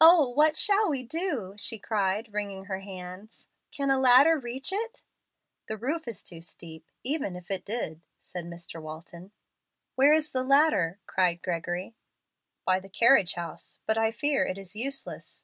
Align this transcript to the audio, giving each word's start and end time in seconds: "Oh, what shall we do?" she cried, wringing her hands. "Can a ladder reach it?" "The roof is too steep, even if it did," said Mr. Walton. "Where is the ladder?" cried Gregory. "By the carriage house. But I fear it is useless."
"Oh, 0.00 0.28
what 0.28 0.56
shall 0.56 0.88
we 0.88 1.02
do?" 1.02 1.56
she 1.58 1.80
cried, 1.80 2.32
wringing 2.32 2.66
her 2.66 2.78
hands. 2.78 3.48
"Can 3.72 3.90
a 3.90 3.98
ladder 3.98 4.38
reach 4.38 4.72
it?" 4.72 5.02
"The 5.66 5.76
roof 5.76 6.06
is 6.06 6.22
too 6.22 6.40
steep, 6.40 6.86
even 7.02 7.34
if 7.34 7.50
it 7.50 7.64
did," 7.64 8.00
said 8.22 8.44
Mr. 8.44 8.80
Walton. 8.80 9.32
"Where 9.96 10.12
is 10.12 10.30
the 10.30 10.44
ladder?" 10.44 11.00
cried 11.06 11.42
Gregory. 11.42 11.96
"By 12.64 12.78
the 12.78 12.88
carriage 12.88 13.32
house. 13.34 13.80
But 13.84 13.98
I 13.98 14.12
fear 14.12 14.46
it 14.46 14.58
is 14.58 14.76
useless." 14.76 15.42